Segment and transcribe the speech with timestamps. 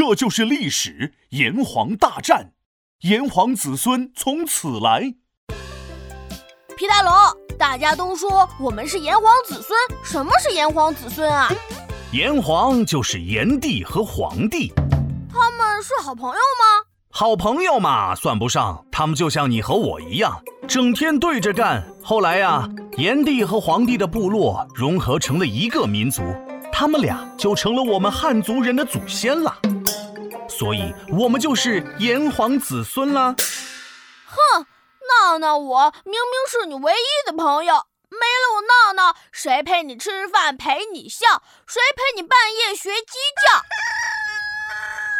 [0.00, 2.52] 这就是历史，炎黄大战，
[3.00, 5.12] 炎黄子孙从此来。
[6.74, 7.12] 皮大龙，
[7.58, 11.52] 大家都说我们是炎黄子孙，什么是炎黄子孙啊？
[12.12, 14.72] 炎黄就是炎帝和黄帝，
[15.30, 16.86] 他们是好朋友吗？
[17.10, 21.86] 好朋友嘛，算不上，他们就像你和我一样，整天对着干。
[22.02, 26.22] 后来呀，炎帝和黄帝的部落融合成了一个民族，
[26.72, 29.54] 他们俩就成了我们汉族人的祖先了。
[30.60, 33.34] 所以，我们就是炎黄子孙啦。
[34.26, 34.66] 哼，
[35.08, 43.16] 闹闹，我明明是你唯一的朋友，没了我闹闹，谁陪你吃饭，陪你笑，谁陪你半夜学鸡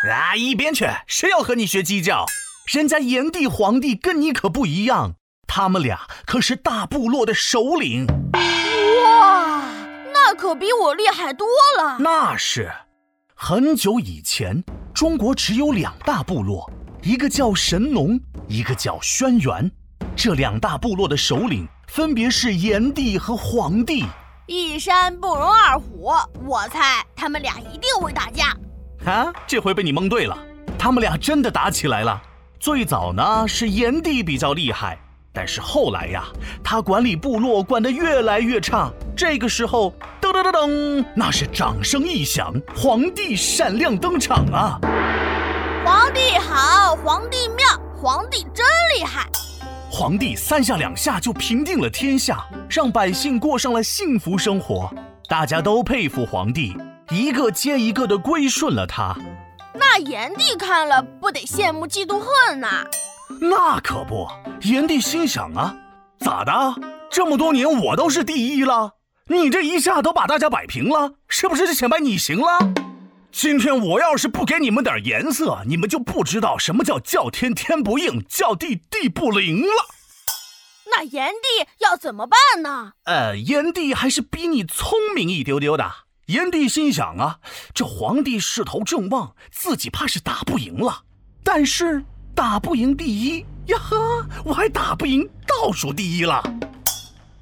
[0.05, 0.13] 叫？
[0.13, 0.87] 啊，一边去！
[1.07, 2.27] 谁要和你学鸡叫？
[2.67, 5.15] 人家炎帝、黄帝跟你可不一样，
[5.49, 8.07] 他们俩可是大部落的首领。
[8.35, 9.63] 哇，
[10.13, 11.97] 那可比我厉害多了。
[11.99, 12.71] 那是，
[13.35, 16.71] 很久以前，中国只有两大部落，
[17.03, 19.71] 一个叫神农，一个叫轩辕。
[20.17, 24.05] 这两大部落的首领分别是炎帝和黄帝。
[24.47, 26.11] 一山不容二虎，
[26.45, 28.57] 我猜他们俩一定会打架。
[29.05, 30.37] 啊，这回被你蒙对了，
[30.77, 32.21] 他们俩真的打起来了。
[32.59, 34.99] 最早呢是炎帝比较厉害，
[35.33, 36.25] 但是后来呀，
[36.63, 38.91] 他管理部落管得越来越差。
[39.17, 39.95] 这个时候，
[40.41, 44.81] 噔噔噔噔，那是掌声一响，皇帝闪亮登场啊！
[45.85, 48.65] 皇帝好，皇帝妙，皇帝真
[48.97, 49.29] 厉害。
[49.91, 54.91] 皇帝三下两下就平定了天下，让百姓过上了幸福生活，
[55.29, 56.75] 大家都佩服皇帝。
[57.11, 59.15] 一个接一个的归顺了他，
[59.75, 62.83] 那炎帝看了不得羡慕嫉妒恨呐？
[63.41, 64.27] 那可不，
[64.63, 65.75] 炎帝心想啊，
[66.21, 66.53] 咋的？
[67.11, 68.93] 这么多年我都是第一了，
[69.27, 72.73] 你这一下都把大家摆平了，是不是就显摆你行了？
[73.33, 79.87] 今天我要是不给你们点颜色，你们就不知道什么叫叫天天不应，叫地地不灵了。
[80.91, 82.95] 那炎帝要怎么办呢？
[83.05, 85.89] 呃，炎帝还是比你聪明一丢丢的。
[86.27, 87.39] 炎帝心想啊，
[87.73, 91.03] 这皇帝势头正旺，自己怕是打不赢了。
[91.45, 96.43] 但是打不赢第一呀呵，我还打不赢倒数第一了。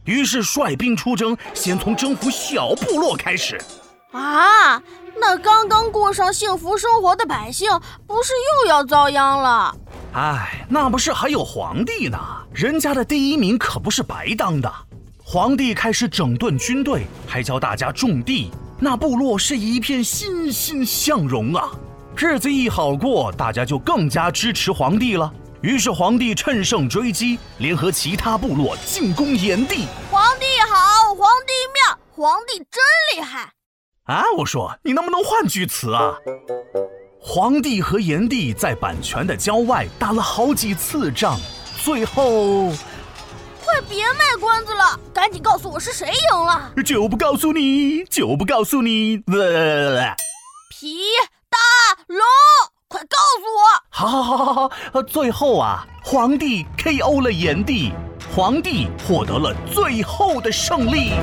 [0.09, 3.61] 于是率兵出征，先从征服小部落开始。
[4.11, 4.83] 啊，
[5.21, 7.71] 那刚刚过上幸福生活的百姓，
[8.07, 8.33] 不是
[8.63, 9.77] 又要遭殃了？
[10.15, 12.19] 哎，那不是还有皇帝呢？
[12.55, 14.73] 人家的第一名可不是白当的。
[15.23, 18.51] 皇帝开始整顿军队，还教大家种地。
[18.81, 21.69] 那部落是一片欣欣向荣啊，
[22.17, 25.31] 日子一好过，大家就更加支持皇帝了。
[25.61, 29.87] 于是皇帝趁胜追击，联合其他部落进攻炎帝。
[30.09, 32.81] 皇帝好，皇帝妙，皇帝真
[33.17, 33.51] 厉害！
[34.05, 36.15] 啊，我说你能不能换句词啊？
[37.21, 41.37] 皇帝和炎帝在版泉的郊外打了好几次仗，
[41.83, 42.71] 最后。
[43.65, 46.73] 快别卖关子了，赶紧告诉我是谁赢了！
[46.87, 49.19] 就不告诉你，就不告诉你！
[49.19, 51.03] 皮！
[53.99, 55.03] 好，好，好，好，好！
[55.03, 57.93] 最后啊，皇帝 KO 了炎帝，
[58.33, 61.15] 皇帝获得了最后的胜利。